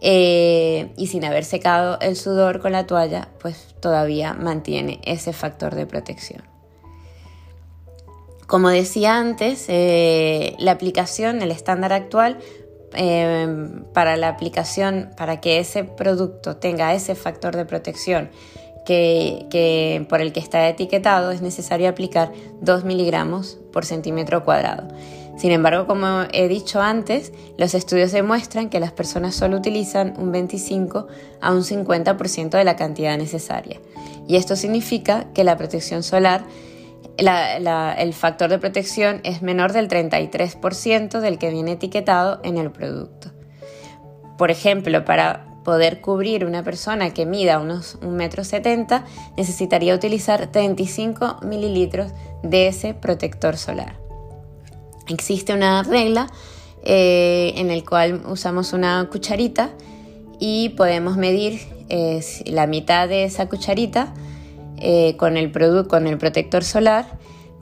eh, 0.00 0.92
y 0.96 1.08
sin 1.08 1.24
haber 1.24 1.44
secado 1.44 1.98
el 2.00 2.14
sudor 2.14 2.60
con 2.60 2.70
la 2.70 2.86
toalla, 2.86 3.30
pues 3.40 3.74
todavía 3.80 4.34
mantiene 4.34 5.00
ese 5.04 5.32
factor 5.32 5.74
de 5.74 5.86
protección. 5.86 6.42
Como 8.46 8.68
decía 8.68 9.16
antes, 9.16 9.66
la 10.58 10.72
aplicación, 10.72 11.40
el 11.40 11.50
estándar 11.50 11.94
actual, 11.94 12.38
Em, 12.94 13.84
para 13.94 14.16
la 14.16 14.28
aplicación, 14.28 15.10
para 15.16 15.40
que 15.40 15.58
ese 15.58 15.82
producto 15.82 16.56
tenga 16.56 16.92
ese 16.92 17.14
factor 17.14 17.56
de 17.56 17.64
protección 17.64 18.30
que, 18.84 20.04
por 20.08 20.20
el 20.20 20.32
que 20.32 20.40
está 20.40 20.68
etiquetado, 20.68 21.30
es 21.30 21.42
necesario 21.42 21.88
aplicar 21.88 22.32
2 22.60 22.84
miligramos 22.84 23.58
por 23.72 23.84
centímetro 23.84 24.44
cuadrado. 24.44 24.88
Sin 25.36 25.50
embargo, 25.50 25.86
como 25.86 26.24
he 26.32 26.46
dicho 26.48 26.80
antes, 26.80 27.32
los 27.56 27.74
estudios 27.74 28.12
demuestran 28.12 28.68
que 28.68 28.80
las 28.80 28.92
personas 28.92 29.34
solo 29.34 29.56
utilizan 29.56 30.14
un 30.18 30.30
25 30.30 31.08
a 31.40 31.52
un 31.52 31.62
50% 31.62 32.50
de 32.50 32.64
la 32.64 32.76
cantidad 32.76 33.16
necesaria. 33.16 33.80
Y 34.28 34.36
esto 34.36 34.56
significa 34.56 35.32
que 35.32 35.42
la 35.42 35.56
protección 35.56 36.02
solar 36.02 36.44
el 37.18 38.14
factor 38.14 38.48
de 38.50 38.58
protección 38.58 39.20
es 39.22 39.42
menor 39.42 39.72
del 39.72 39.88
33% 39.88 41.20
del 41.20 41.38
que 41.38 41.50
viene 41.50 41.72
etiquetado 41.72 42.40
en 42.42 42.56
el 42.56 42.70
producto. 42.70 43.32
Por 44.38 44.50
ejemplo, 44.50 45.04
para 45.04 45.51
poder 45.64 46.00
cubrir 46.00 46.44
una 46.44 46.62
persona 46.62 47.14
que 47.14 47.26
mida 47.26 47.58
unos 47.58 48.00
1,70 48.00 48.66
m, 48.66 49.02
necesitaría 49.36 49.94
utilizar 49.94 50.48
35 50.48 51.38
mililitros 51.42 52.12
de 52.42 52.68
ese 52.68 52.94
protector 52.94 53.56
solar. 53.56 53.96
Existe 55.08 55.52
una 55.52 55.82
regla 55.82 56.28
eh, 56.84 57.52
en 57.56 57.68
la 57.68 57.84
cual 57.84 58.22
usamos 58.26 58.72
una 58.72 59.08
cucharita 59.10 59.70
y 60.40 60.70
podemos 60.70 61.16
medir 61.16 61.60
eh, 61.88 62.20
la 62.46 62.66
mitad 62.66 63.08
de 63.08 63.24
esa 63.24 63.48
cucharita 63.48 64.12
eh, 64.78 65.16
con, 65.16 65.36
el 65.36 65.52
con 65.86 66.08
el 66.08 66.18
protector 66.18 66.64
solar, 66.64 67.06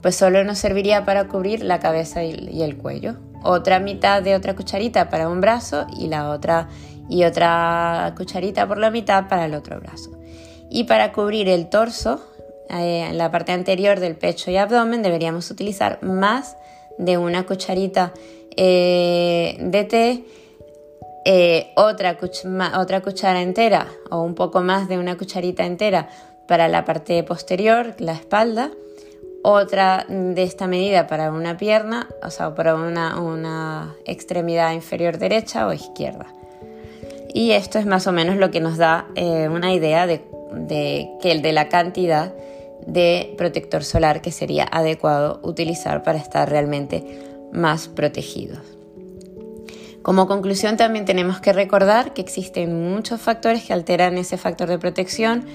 pues 0.01 0.15
solo 0.15 0.43
nos 0.43 0.57
serviría 0.57 1.05
para 1.05 1.27
cubrir 1.27 1.63
la 1.63 1.79
cabeza 1.79 2.23
y, 2.23 2.63
el 2.63 2.77
cuello. 2.77 3.17
Otra 3.43 3.79
mitad 3.79 4.23
de 4.23 4.35
otra 4.35 4.55
cucharita 4.55 5.09
para 5.09 5.29
un 5.29 5.41
brazo 5.41 5.85
y 5.95 6.07
la 6.07 6.29
otra 6.29 6.69
y 7.09 7.23
otra 7.23 8.13
cucharita 8.17 8.67
por 8.67 8.77
la 8.77 8.91
mitad 8.91 9.27
para 9.27 9.45
el 9.45 9.53
otro 9.53 9.79
brazo. 9.79 10.11
Y 10.69 10.85
para 10.85 11.11
cubrir 11.11 11.49
el 11.49 11.69
torso, 11.69 12.21
eh, 12.69 13.07
en 13.09 13.17
la 13.17 13.31
parte 13.31 13.51
anterior 13.51 13.99
del 13.99 14.15
pecho 14.15 14.51
y 14.51 14.57
abdomen, 14.57 15.01
deberíamos 15.01 15.49
utilizar 15.51 16.01
más 16.01 16.55
de 16.97 17.17
una 17.17 17.45
cucharita 17.45 18.13
eh, 18.55 19.57
de 19.59 19.83
té, 19.83 20.25
otra, 21.75 22.17
otra 22.77 23.01
cuchara 23.01 23.41
entera 23.41 23.87
o 24.09 24.21
un 24.21 24.33
poco 24.33 24.61
más 24.61 24.87
de 24.89 24.97
una 24.97 25.17
cucharita 25.17 25.65
entera 25.65 26.09
para 26.47 26.67
la 26.67 26.83
parte 26.83 27.23
posterior, 27.23 27.95
la 27.99 28.11
espalda, 28.11 28.71
otra 29.41 30.05
de 30.09 30.43
esta 30.43 30.67
medida 30.67 31.07
para 31.07 31.31
una 31.31 31.57
pierna, 31.57 32.09
o 32.21 32.29
sea, 32.29 32.53
para 32.53 32.75
una, 32.75 33.95
extremidad 34.05 34.73
inferior 34.73 35.17
derecha 35.17 35.65
o 35.67 35.73
izquierda. 35.73 36.27
Y 37.33 37.51
esto 37.51 37.79
es 37.79 37.85
más 37.85 38.07
o 38.07 38.11
menos 38.11 38.37
lo 38.37 38.51
que 38.51 38.59
nos 38.59 38.77
da 38.77 39.07
eh, 39.15 39.47
una 39.49 39.73
idea 39.73 40.05
de, 40.05 40.23
que 41.21 41.31
el 41.31 41.41
de 41.41 41.53
la 41.53 41.69
cantidad 41.69 42.33
de 42.85 43.33
protector 43.37 43.83
solar 43.83 44.21
que 44.21 44.31
sería 44.31 44.67
adecuado 44.69 45.39
utilizar 45.43 46.03
para 46.03 46.17
estar 46.17 46.49
realmente 46.49 47.03
más 47.53 47.87
protegidos. 47.87 48.59
Como 50.01 50.27
conclusión 50.27 50.77
también 50.77 51.05
tenemos 51.05 51.39
que 51.39 51.53
recordar 51.53 52.13
que 52.13 52.21
existen 52.21 52.91
muchos 52.91 53.21
factores 53.21 53.63
que 53.63 53.73
alteran 53.73 54.17
ese 54.17 54.37
factor 54.37 54.67
de 54.67 54.79
protección, 54.79 55.45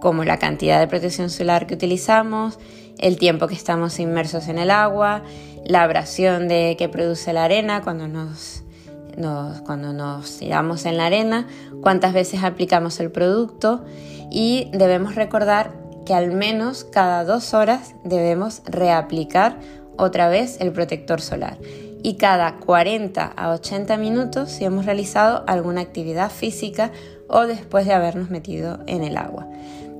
como 0.00 0.24
la 0.24 0.38
cantidad 0.38 0.78
de 0.78 0.86
protección 0.86 1.30
solar 1.30 1.66
que 1.66 1.74
utilizamos, 1.74 2.58
el 2.98 3.16
tiempo 3.16 3.48
que 3.48 3.54
estamos 3.54 3.98
inmersos 3.98 4.48
en 4.48 4.58
el 4.58 4.70
agua, 4.70 5.22
la 5.64 5.82
abrasión 5.82 6.48
de, 6.48 6.76
que 6.78 6.88
produce 6.88 7.32
la 7.32 7.44
arena 7.44 7.82
cuando 7.82 8.08
nos, 8.08 8.62
cuando 9.64 9.92
nos 9.92 10.38
tiramos 10.38 10.86
en 10.86 10.96
la 10.96 11.06
arena, 11.06 11.46
cuántas 11.82 12.12
veces 12.12 12.44
aplicamos 12.44 13.00
el 13.00 13.10
producto 13.10 13.84
y 14.30 14.70
debemos 14.72 15.14
recordar 15.14 15.72
que 16.06 16.14
al 16.14 16.32
menos 16.32 16.84
cada 16.84 17.24
dos 17.24 17.52
horas 17.54 17.94
debemos 18.04 18.62
reaplicar 18.64 19.58
otra 19.96 20.28
vez 20.28 20.58
el 20.60 20.72
protector 20.72 21.20
solar. 21.20 21.58
Y 22.02 22.14
cada 22.14 22.56
40 22.58 23.24
a 23.24 23.50
80 23.50 23.96
minutos 23.96 24.50
si 24.50 24.64
hemos 24.64 24.86
realizado 24.86 25.44
alguna 25.48 25.80
actividad 25.80 26.30
física 26.30 26.92
o 27.28 27.46
después 27.46 27.86
de 27.86 27.92
habernos 27.92 28.30
metido 28.30 28.78
en 28.86 29.02
el 29.02 29.16
agua. 29.16 29.48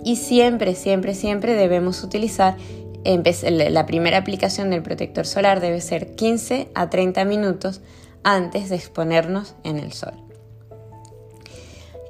Y 0.04 0.16
siempre, 0.16 0.76
siempre, 0.76 1.14
siempre 1.14 1.54
debemos 1.54 2.04
utilizar 2.04 2.56
la 3.04 3.86
primera 3.86 4.18
aplicación 4.18 4.70
del 4.70 4.82
protector 4.82 5.26
solar 5.26 5.60
debe 5.60 5.80
ser 5.80 6.14
15 6.14 6.68
a 6.74 6.90
30 6.90 7.24
minutos 7.24 7.80
antes 8.24 8.68
de 8.68 8.76
exponernos 8.76 9.54
en 9.64 9.78
el 9.78 9.92
sol. 9.92 10.14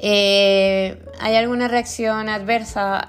¿Hay 0.00 1.34
alguna 1.36 1.68
reacción 1.68 2.28
adversa 2.28 3.08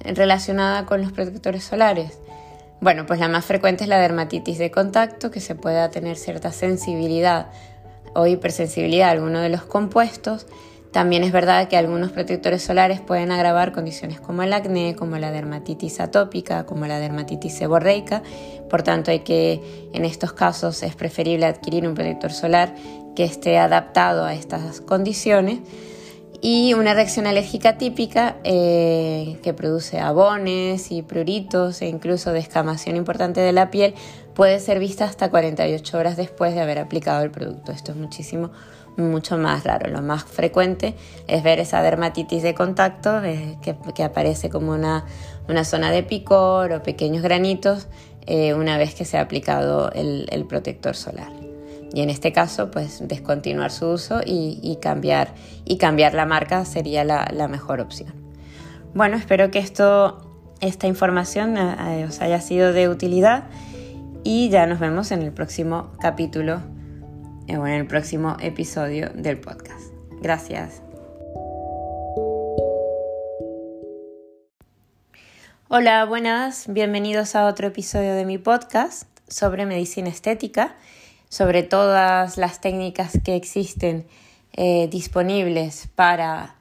relacionada 0.00 0.86
con 0.86 1.02
los 1.02 1.12
protectores 1.12 1.64
solares? 1.64 2.18
Bueno, 2.80 3.06
pues 3.06 3.18
la 3.18 3.28
más 3.28 3.44
frecuente 3.44 3.84
es 3.84 3.88
la 3.88 3.98
dermatitis 3.98 4.58
de 4.58 4.70
contacto, 4.70 5.30
que 5.30 5.40
se 5.40 5.54
pueda 5.54 5.90
tener 5.90 6.16
cierta 6.16 6.52
sensibilidad 6.52 7.46
o 8.14 8.26
hipersensibilidad 8.26 9.08
a 9.08 9.12
alguno 9.12 9.40
de 9.40 9.48
los 9.48 9.62
compuestos. 9.62 10.46
También 10.92 11.24
es 11.24 11.32
verdad 11.32 11.68
que 11.68 11.76
algunos 11.76 12.12
protectores 12.12 12.62
solares 12.62 13.00
pueden 13.00 13.30
agravar 13.30 13.72
condiciones 13.72 14.20
como 14.20 14.42
el 14.42 14.52
acné, 14.52 14.96
como 14.96 15.18
la 15.18 15.30
dermatitis 15.30 16.00
atópica, 16.00 16.64
como 16.64 16.86
la 16.86 16.98
dermatitis 16.98 17.54
seborreica. 17.54 18.22
Por 18.70 18.82
tanto, 18.82 19.10
hay 19.10 19.20
que 19.20 19.88
en 19.92 20.04
estos 20.04 20.32
casos 20.32 20.82
es 20.82 20.94
preferible 20.94 21.46
adquirir 21.46 21.86
un 21.86 21.94
protector 21.94 22.32
solar 22.32 22.74
que 23.14 23.24
esté 23.24 23.58
adaptado 23.58 24.24
a 24.24 24.34
estas 24.34 24.80
condiciones 24.80 25.60
y 26.40 26.74
una 26.74 26.94
reacción 26.94 27.26
alérgica 27.26 27.78
típica 27.78 28.36
eh, 28.44 29.38
que 29.42 29.54
produce 29.54 29.98
abones 29.98 30.92
y 30.92 31.02
pruritos 31.02 31.82
e 31.82 31.88
incluso 31.88 32.32
descamación 32.32 32.96
importante 32.96 33.40
de 33.40 33.52
la 33.52 33.70
piel 33.70 33.94
puede 34.34 34.60
ser 34.60 34.78
vista 34.78 35.06
hasta 35.06 35.30
48 35.30 35.98
horas 35.98 36.16
después 36.16 36.54
de 36.54 36.60
haber 36.60 36.78
aplicado 36.78 37.24
el 37.24 37.30
producto. 37.30 37.72
Esto 37.72 37.92
es 37.92 37.98
muchísimo, 37.98 38.50
mucho 38.96 39.38
más 39.38 39.64
raro. 39.64 39.90
Lo 39.90 40.02
más 40.02 40.24
frecuente 40.24 40.94
es 41.26 41.42
ver 41.42 41.60
esa 41.60 41.82
dermatitis 41.82 42.42
de 42.42 42.54
contacto 42.54 43.20
que, 43.22 44.02
aparece 44.02 44.50
como 44.50 44.72
una, 44.72 45.04
zona 45.64 45.90
de 45.90 46.02
picor 46.02 46.72
o 46.72 46.82
pequeños 46.82 47.22
granitos 47.22 47.88
eh, 48.26 48.54
una 48.54 48.78
vez 48.78 48.94
que 48.94 49.04
se 49.04 49.18
ha 49.18 49.20
aplicado 49.20 49.90
el 49.92 50.44
protector 50.48 50.96
solar 50.96 51.46
y 51.96 52.02
en 52.02 52.10
este 52.10 52.30
caso 52.30 52.70
pues 52.70 53.06
descontinuar 53.08 53.70
su 53.70 53.86
uso 53.88 54.20
y, 54.24 54.76
cambiar, 54.82 55.32
y 55.64 55.78
cambiar 55.78 56.12
la 56.12 56.26
marca 56.26 56.66
sería 56.66 57.04
la, 57.04 57.48
mejor 57.48 57.80
opción. 57.80 58.12
Bueno, 58.94 59.16
espero 59.16 59.50
que 59.50 59.58
esto, 59.58 60.30
esta 60.60 60.86
información 60.86 61.56
eh, 61.56 62.04
os 62.06 62.20
haya 62.20 62.42
sido 62.42 62.74
de 62.74 62.90
utilidad 62.90 63.44
y 64.24 64.50
ya 64.50 64.66
nos 64.66 64.78
vemos 64.78 65.10
en 65.10 65.22
el 65.22 65.32
próximo 65.32 65.90
capítulo 65.98 66.60
en 67.48 67.66
el 67.66 67.86
próximo 67.86 68.36
episodio 68.40 69.10
del 69.14 69.38
podcast. 69.38 69.92
Gracias. 70.20 70.82
Hola, 75.68 76.04
buenas, 76.04 76.72
bienvenidos 76.72 77.34
a 77.34 77.46
otro 77.46 77.68
episodio 77.68 78.14
de 78.14 78.24
mi 78.24 78.38
podcast 78.38 79.08
sobre 79.28 79.66
medicina 79.66 80.08
estética 80.08 80.76
sobre 81.28 81.62
todas 81.62 82.36
las 82.36 82.60
técnicas 82.60 83.18
que 83.24 83.36
existen 83.36 84.06
eh, 84.52 84.88
disponibles 84.90 85.88
para 85.94 86.54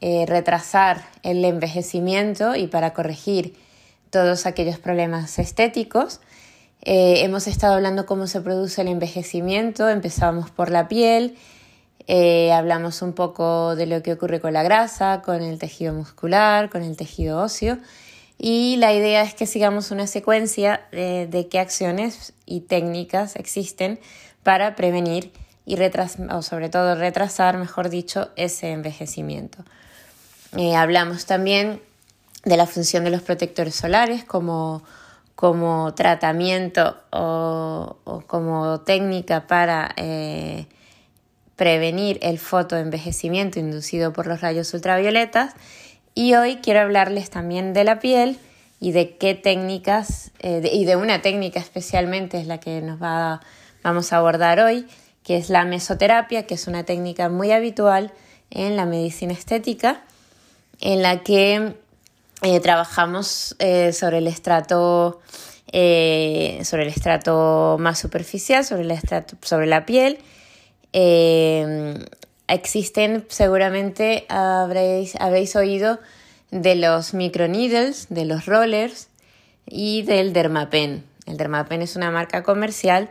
eh, 0.00 0.24
retrasar 0.26 1.04
el 1.22 1.44
envejecimiento 1.44 2.56
y 2.56 2.66
para 2.66 2.92
corregir 2.92 3.54
todos 4.10 4.46
aquellos 4.46 4.78
problemas 4.78 5.38
estéticos. 5.38 6.20
Eh, 6.82 7.22
hemos 7.24 7.46
estado 7.46 7.74
hablando 7.74 8.06
cómo 8.06 8.26
se 8.26 8.40
produce 8.40 8.80
el 8.80 8.88
envejecimiento, 8.88 9.88
empezamos 9.88 10.50
por 10.50 10.70
la 10.70 10.88
piel, 10.88 11.36
hablamos 12.52 13.02
un 13.02 13.12
poco 13.12 13.76
de 13.76 13.86
lo 13.86 14.02
que 14.02 14.12
ocurre 14.12 14.40
con 14.40 14.52
la 14.52 14.64
grasa, 14.64 15.22
con 15.22 15.42
el 15.42 15.58
tejido 15.60 15.94
muscular, 15.94 16.68
con 16.68 16.82
el 16.82 16.96
tejido 16.96 17.40
óseo 17.40 17.78
y 18.42 18.78
la 18.78 18.94
idea 18.94 19.20
es 19.20 19.34
que 19.34 19.44
sigamos 19.44 19.90
una 19.90 20.06
secuencia 20.06 20.80
de, 20.92 21.48
qué 21.50 21.58
acciones 21.58 22.32
y 22.46 22.60
técnicas 22.60 23.36
existen 23.36 24.00
para 24.42 24.76
prevenir 24.76 25.30
y 25.66 25.76
retrasar, 25.76 26.32
o 26.34 26.40
sobre 26.40 26.70
todo 26.70 26.94
retrasar, 26.94 27.58
mejor 27.58 27.90
dicho, 27.90 28.30
ese 28.36 28.70
envejecimiento. 28.70 29.62
Eh, 30.56 30.74
hablamos 30.74 31.26
también 31.26 31.82
de 32.46 32.56
la 32.56 32.64
función 32.64 33.04
de 33.04 33.10
los 33.10 33.20
protectores 33.20 33.74
solares 33.74 34.24
como, 34.24 34.82
como 35.40 35.94
tratamiento 35.94 36.98
o, 37.10 37.96
como 38.26 38.80
técnica 38.80 39.46
para 39.46 39.94
eh, 39.96 40.66
prevenir 41.56 42.18
el 42.20 42.38
fotoenvejecimiento 42.38 43.58
inducido 43.58 44.12
por 44.12 44.26
los 44.26 44.42
rayos 44.42 44.74
ultravioletas. 44.74 45.54
Y 46.14 46.34
hoy 46.34 46.56
quiero 46.56 46.80
hablarles 46.80 47.30
también 47.30 47.72
de 47.72 47.84
la 47.84 48.00
piel 48.00 48.38
y 48.80 48.92
de 48.92 49.16
qué 49.16 49.34
técnicas, 49.34 50.30
eh, 50.40 50.60
y 50.74 50.84
de 50.84 50.96
una 50.96 51.22
técnica 51.22 51.58
especialmente 51.58 52.38
es 52.38 52.46
la 52.46 52.60
que 52.60 52.82
nos 52.82 53.02
va, 53.02 53.40
vamos 53.82 54.12
a 54.12 54.18
abordar 54.18 54.60
hoy, 54.60 54.86
que 55.24 55.38
es 55.38 55.48
la 55.48 55.64
mesoterapia, 55.64 56.46
que 56.46 56.52
es 56.52 56.66
una 56.66 56.84
técnica 56.84 57.30
muy 57.30 57.50
habitual 57.50 58.12
en 58.50 58.76
la 58.76 58.84
medicina 58.84 59.32
estética, 59.32 60.02
en 60.82 61.00
la 61.00 61.22
que 61.22 61.76
eh, 62.42 62.60
trabajamos 62.60 63.56
eh, 63.58 63.92
sobre 63.92 64.18
el 64.18 64.26
estrato 64.26 65.20
sobre 65.72 66.82
el 66.82 66.88
estrato 66.88 67.76
más 67.78 68.00
superficial, 68.00 68.64
sobre, 68.64 68.82
el 68.82 68.90
estrato, 68.90 69.36
sobre 69.40 69.68
la 69.68 69.86
piel, 69.86 70.18
existen, 72.48 73.24
seguramente 73.28 74.26
habréis, 74.28 75.14
habréis 75.20 75.54
oído 75.54 76.00
de 76.50 76.74
los 76.74 77.14
microneedles, 77.14 78.08
de 78.08 78.24
los 78.24 78.46
rollers 78.46 79.10
y 79.64 80.02
del 80.02 80.32
Dermapen. 80.32 81.04
El 81.26 81.36
Dermapen 81.36 81.82
es 81.82 81.94
una 81.94 82.10
marca 82.10 82.42
comercial, 82.42 83.08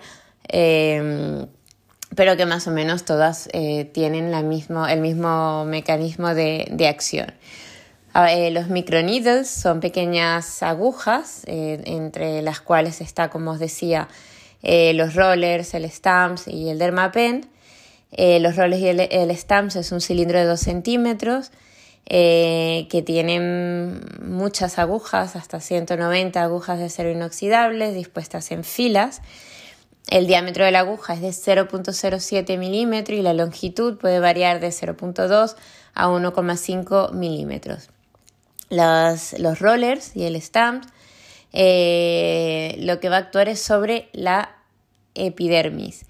pero 2.16 2.36
que 2.36 2.46
más 2.46 2.68
o 2.68 2.72
menos 2.72 3.06
todas 3.06 3.50
eh, 3.54 3.86
tienen 3.86 4.32
la 4.32 4.42
mismo, 4.42 4.88
el 4.88 5.02
mismo 5.02 5.66
mecanismo 5.66 6.34
de, 6.34 6.68
de 6.72 6.88
acción. 6.88 7.34
Eh, 8.16 8.52
los 8.52 8.70
microneedles 8.70 9.50
son 9.50 9.80
pequeñas 9.80 10.64
agujas 10.64 11.44
eh, 11.46 11.82
entre 11.86 12.42
las 12.42 12.60
cuales 12.60 13.02
está, 13.02 13.30
como 13.30 13.52
os 13.52 13.60
decía, 13.60 14.08
los 14.62 15.16
rollers, 15.16 15.74
el 15.74 15.90
stamps 15.90 16.48
y 16.48 16.70
el 16.70 16.80
dermapen 16.80 17.50
eh, 18.12 18.40
los 18.40 18.56
roles 18.56 18.80
y 18.80 18.88
el, 18.88 19.38
stamps 19.38 19.76
es 19.76 19.92
un 19.92 20.02
cilindro 20.02 20.40
de 20.40 20.46
2 20.46 20.60
centímetros 20.60 21.52
eh, 22.08 22.88
que 22.90 23.04
tiene 23.04 23.40
muchas 24.22 24.80
agujas, 24.80 25.36
hasta 25.36 25.60
190 25.60 26.42
agujas 26.42 26.80
de 26.80 26.86
acero 26.86 27.12
inoxidables 27.12 27.94
dispuestas 27.94 28.52
en 28.52 28.64
filas. 28.64 29.22
El 30.10 30.26
diámetro 30.26 30.66
de 30.66 30.72
la 30.72 30.80
aguja 30.80 31.14
es 31.14 31.22
de 31.22 31.30
0.07 31.30 32.58
milímetros 32.58 33.20
y 33.20 33.22
la 33.22 33.34
longitud 33.34 33.98
puede 33.98 34.20
variar 34.20 34.60
de 34.60 34.70
0.2 34.70 35.56
a 35.94 36.08
1,5 36.08 37.14
milímetros. 37.14 37.90
Los, 38.70 39.60
rollers 39.60 40.16
y 40.16 40.26
el 40.26 40.36
stamp 40.36 40.86
eh, 41.54 42.76
lo 42.80 43.00
que 43.00 43.10
va 43.10 43.18
a 43.18 43.20
actuar 43.20 43.50
es 43.50 43.62
sobre 43.62 44.10
la 44.14 44.56
epidermis 45.16 46.06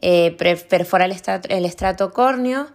eh, 0.00 0.36
perfora 0.68 1.04
el 1.04 1.64
estrato, 1.64 2.12
córneo. 2.12 2.66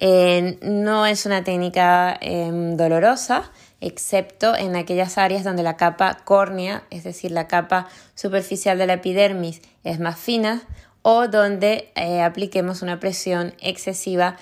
Eh, 0.00 0.58
no 0.62 1.06
es 1.06 1.26
una 1.26 1.44
técnica 1.44 2.18
em, 2.20 2.76
dolorosa, 2.76 3.52
excepto 3.80 4.56
en 4.56 4.74
aquellas 4.74 5.16
áreas 5.16 5.44
donde 5.44 5.62
la 5.62 5.76
capa 5.76 6.18
córnea, 6.24 6.82
es 6.90 7.04
decir, 7.04 7.30
la 7.30 7.46
capa 7.46 7.88
superficial 8.16 8.78
de 8.78 8.86
la 8.86 8.94
epidermis, 8.94 9.62
es 9.84 10.00
más 10.00 10.18
fina 10.18 10.62
o 11.02 11.28
donde 11.28 11.92
apliquemos 12.24 12.82
una 12.82 12.98
presión 12.98 13.54
excesiva 13.60 14.36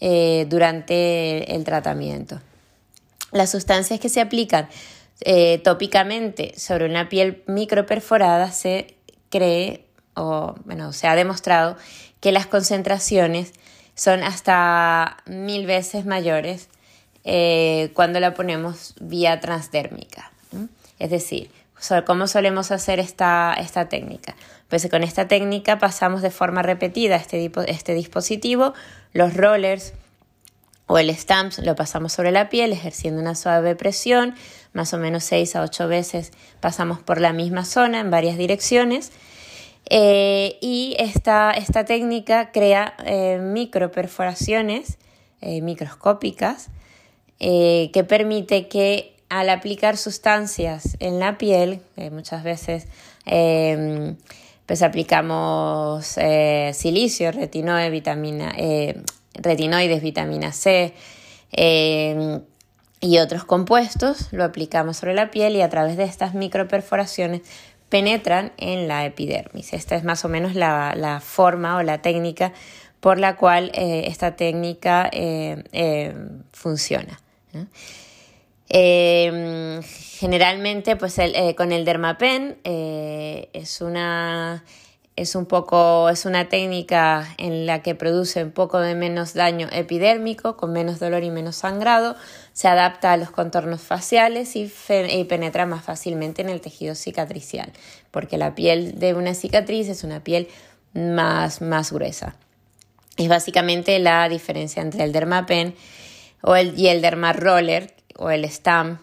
durante 0.00 1.54
el, 1.54 1.64
tratamiento. 1.64 2.40
Las 3.32 3.50
sustancias 3.50 4.00
que 4.00 4.08
se 4.08 4.20
aplican 4.20 4.68
tópicamente 5.64 6.52
sobre 6.58 6.84
una 6.84 7.08
piel 7.08 7.42
microperforada 7.46 8.52
se 8.52 8.96
cree 9.30 9.86
o 10.14 10.54
bueno, 10.64 10.92
se 10.92 11.06
ha 11.06 11.14
demostrado 11.14 11.76
que 12.20 12.32
las 12.32 12.46
concentraciones 12.46 13.52
son 13.94 14.22
hasta 14.22 15.18
mil 15.26 15.66
veces 15.66 16.06
mayores 16.06 16.68
eh, 17.24 17.90
cuando 17.94 18.20
la 18.20 18.34
ponemos 18.34 18.94
vía 19.00 19.40
transdérmica. 19.40 20.30
Es 20.98 21.10
decir, 21.10 21.50
¿cómo 22.06 22.26
solemos 22.26 22.70
hacer 22.70 22.98
esta, 23.00 23.54
esta 23.58 23.88
técnica? 23.88 24.34
Pues 24.68 24.88
con 24.88 25.02
esta 25.02 25.28
técnica 25.28 25.78
pasamos 25.78 26.22
de 26.22 26.30
forma 26.30 26.62
repetida 26.62 27.16
este, 27.16 27.50
este 27.66 27.94
dispositivo, 27.94 28.74
los 29.12 29.34
rollers 29.34 29.92
o 30.86 30.98
el 30.98 31.14
stamps 31.14 31.58
lo 31.58 31.74
pasamos 31.74 32.12
sobre 32.12 32.30
la 32.30 32.48
piel 32.48 32.72
ejerciendo 32.72 33.20
una 33.20 33.34
suave 33.34 33.74
presión, 33.74 34.34
más 34.72 34.92
o 34.94 34.98
menos 34.98 35.24
6 35.24 35.56
a 35.56 35.62
8 35.62 35.88
veces 35.88 36.32
pasamos 36.60 37.00
por 37.00 37.20
la 37.20 37.32
misma 37.32 37.64
zona 37.64 38.00
en 38.00 38.10
varias 38.10 38.38
direcciones. 38.38 39.10
Eh, 39.88 40.58
y 40.60 40.96
esta, 40.98 41.52
esta, 41.52 41.84
técnica 41.84 42.50
crea 42.50 42.94
eh, 43.04 43.38
microperforaciones 43.40 44.98
eh, 45.40 45.60
microscópicas 45.60 46.70
que 47.38 48.04
permite 48.08 48.66
que 48.66 49.14
al 49.28 49.50
aplicar 49.50 49.98
sustancias 49.98 50.96
en 51.00 51.18
la 51.18 51.36
piel, 51.36 51.82
muchas 52.10 52.42
veces 52.42 52.86
pues 54.64 54.82
aplicamos 54.82 56.16
silicio, 56.72 57.30
retinoe, 57.32 57.90
vitamina, 57.90 58.54
retinoides, 59.38 60.02
vitamina 60.02 60.52
C 60.52 60.94
em, 61.52 62.40
y 63.00 63.18
otros 63.18 63.44
compuestos, 63.44 64.32
lo 64.32 64.44
aplicamos 64.44 64.96
sobre 64.96 65.14
la 65.14 65.30
piel 65.30 65.56
y 65.56 65.62
a 65.62 65.68
través 65.68 65.96
de 65.96 66.04
estas 66.04 66.34
microperforaciones 66.34 67.42
penetran 67.88 68.52
en 68.56 68.88
la 68.88 69.04
epidermis. 69.04 69.72
Esta 69.72 69.96
es 69.96 70.04
más 70.04 70.24
o 70.24 70.28
menos 70.28 70.54
la, 70.54 71.20
forma 71.22 71.76
o 71.76 71.82
la 71.82 72.02
técnica 72.02 72.52
por 73.00 73.18
la 73.18 73.36
cual 73.36 73.70
eh, 73.74 74.04
esta 74.08 74.36
técnica 74.36 75.08
eh, 75.12 75.62
eh, 75.72 76.14
funciona. 76.52 77.20
generalmente, 80.18 80.96
pues 80.96 81.16
con 81.56 81.72
el 81.72 81.84
dermapen 81.84 82.58
es 82.64 83.80
una 83.80 84.64
es 85.16 85.34
un 85.34 85.46
poco, 85.46 86.10
es 86.10 86.26
una 86.26 86.50
técnica 86.50 87.34
en 87.38 87.64
la 87.64 87.80
que 87.80 87.94
produce 87.94 88.44
un 88.44 88.52
poco 88.52 88.80
de 88.80 88.94
menos 88.94 89.32
daño 89.32 89.66
epidérmico, 89.72 90.58
con 90.58 90.72
menos 90.72 90.98
dolor 90.98 91.24
y 91.24 91.30
menos 91.30 91.56
sangrado, 91.56 92.16
se 92.52 92.68
adapta 92.68 93.12
a 93.12 93.16
los 93.16 93.30
contornos 93.30 93.80
faciales 93.80 94.54
y, 94.56 94.70
penetra 95.24 95.64
más 95.64 95.84
fácilmente 95.84 96.42
en 96.42 96.50
el 96.50 96.60
tejido 96.60 96.94
cicatricial, 96.94 97.72
porque 98.10 98.36
la 98.36 98.54
piel 98.54 98.98
de 98.98 99.14
una 99.14 99.32
cicatriz 99.32 99.88
es 99.88 100.04
una 100.04 100.22
piel 100.22 100.48
más, 100.92 101.62
más 101.62 101.92
gruesa. 101.92 102.36
Es 103.16 103.28
básicamente 103.28 103.98
la 103.98 104.28
diferencia 104.28 104.82
entre 104.82 105.02
el 105.04 105.12
dermapen 105.12 105.74
o 106.42 106.56
el, 106.56 106.78
y 106.78 106.88
el 106.88 107.00
dermaroller 107.00 107.94
o 108.18 108.28
el 108.30 108.44
stamp, 108.44 109.00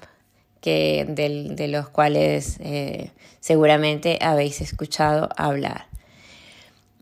que, 0.61 1.05
de 1.09 1.67
los 1.67 1.89
cuales 1.89 2.57
eh, 2.61 3.11
seguramente 3.39 4.19
habéis 4.21 4.61
escuchado 4.61 5.27
hablar. 5.35 5.92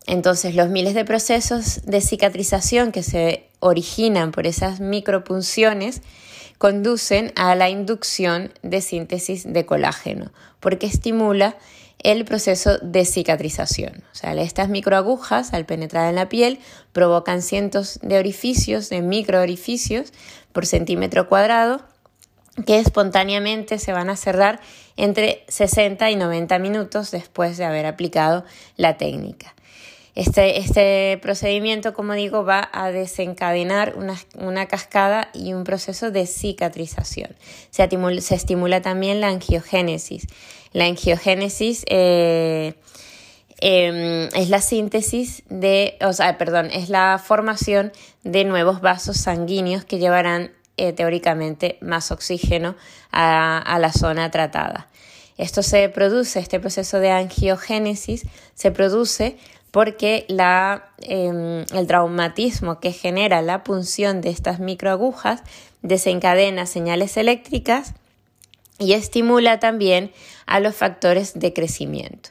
Entonces, 0.08 0.56
los 0.56 0.70
miles 0.70 0.94
de 0.94 1.06
procesos 1.06 1.82
de 1.86 2.02
cicatrización 2.02 2.92
que 2.92 3.04
se 3.04 3.46
originan 3.60 4.32
por 4.32 4.48
esas 4.48 4.80
micropunciones 4.80 6.02
conducen 6.58 7.32
a 7.36 7.56
la 7.56 7.70
inducción 7.70 8.52
de 8.62 8.82
síntesis 8.82 9.52
de 9.52 9.66
colágeno, 9.66 10.32
porque 10.60 10.86
estimula 10.86 11.58
el 12.04 12.26
proceso 12.26 12.78
de 12.80 13.06
cicatrización. 13.06 14.04
O 14.12 14.16
sea, 14.16 14.34
estas 14.34 14.70
microagujas, 14.70 15.54
al 15.54 15.66
penetrar 15.66 16.10
en 16.10 16.16
la 16.16 16.30
piel, 16.30 16.60
provocan 16.94 17.42
cientos 17.42 18.00
de 18.02 18.18
orificios, 18.18 18.90
de 18.90 19.02
microorificios 19.02 20.12
por 20.52 20.66
centímetro 20.66 21.30
cuadrado, 21.30 21.82
que 22.66 22.80
espontáneamente 22.80 23.80
se 23.80 23.94
van 23.94 24.10
a 24.10 24.16
cerrar 24.16 24.60
entre 24.98 25.44
60 25.48 26.12
y 26.12 26.16
90 26.16 26.60
minutos 26.60 27.12
después 27.12 27.58
de 27.58 27.66
haber 27.66 27.86
aplicado 27.86 28.46
la 28.78 28.98
técnica. 28.98 29.56
Este, 30.14 30.60
este, 30.60 31.18
procedimiento, 31.22 31.94
como 31.94 32.14
digo, 32.14 32.44
va 32.44 32.70
a 32.74 32.92
desencadenar 32.92 33.96
una, 33.96 34.66
cascada 34.66 35.30
y 35.34 35.54
un 35.54 35.64
proceso 35.64 36.12
de 36.12 36.28
cicatrización. 36.28 37.36
Se, 37.70 37.88
estimula, 38.36 38.82
también 38.82 39.22
la 39.22 39.30
angiogénesis. 39.30 40.28
La 40.74 40.86
angiogénesis 40.86 41.86
eh, 41.88 42.74
em, 43.62 44.28
es 44.36 44.50
la 44.50 44.60
síntesis 44.60 45.44
de, 45.50 45.98
o 46.02 46.12
sea, 46.12 46.38
perdón, 46.38 46.70
es 46.74 46.90
la 46.90 47.22
formación 47.24 47.94
de 48.24 48.44
nuevos 48.44 48.82
vasos 48.82 49.16
sanguíneos 49.16 49.86
que 49.86 49.98
llevarán 49.98 50.52
eh, 50.76 50.92
teóricamente 50.92 51.78
más 51.80 52.12
oxígeno 52.12 52.76
a, 53.12 53.60
a 53.60 53.80
la 53.80 53.94
zona 53.94 54.30
tratada. 54.30 54.90
Esto 55.38 55.64
se 55.64 55.88
produce, 55.90 56.40
este 56.40 56.60
proceso 56.60 57.00
de 57.00 57.12
angiogénesis 57.12 58.26
se 58.54 58.72
produce 58.72 59.38
porque 59.72 60.26
em, 60.28 61.66
el 61.74 61.88
traumatismo 61.88 62.80
que 62.80 62.92
genera 62.92 63.42
la 63.42 63.64
punción 63.64 64.22
de 64.22 64.30
estas 64.30 64.60
microagujas 64.60 65.42
desencadena 65.82 66.66
señales 66.66 67.18
eléctricas 67.18 67.94
y 68.78 68.94
estimula 68.94 69.60
también 69.60 70.12
a 70.46 70.60
los 70.60 70.76
factores 70.76 71.40
de 71.40 71.54
crecimiento. 71.54 72.30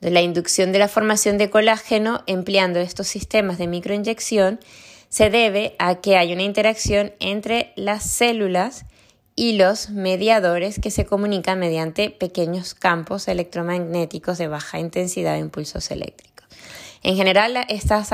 La 0.00 0.20
inducción 0.20 0.72
de 0.72 0.78
la 0.78 0.88
formación 0.88 1.38
de 1.38 1.50
colágeno 1.50 2.22
empleando 2.26 2.80
estos 2.80 3.06
sistemas 3.06 3.58
de 3.58 3.66
microinyección 3.66 4.60
se 5.08 5.30
debe 5.30 5.74
a 5.78 5.96
que 5.96 6.16
hay 6.16 6.32
una 6.32 6.42
interacción 6.42 7.12
entre 7.20 7.72
las 7.76 8.02
células 8.02 8.84
y 9.36 9.56
los 9.56 9.90
mediadores 9.90 10.80
que 10.80 10.90
se 10.90 11.06
comunican 11.06 11.58
mediante 11.58 12.10
pequeños 12.10 12.74
campos 12.74 13.28
electromagnéticos 13.28 14.38
de 14.38 14.48
baja 14.48 14.78
intensidad 14.78 15.34
de 15.34 15.40
impulsos 15.40 15.90
eléctricos. 15.90 16.25
En 17.06 17.14
general, 17.14 17.56
estas 17.68 18.10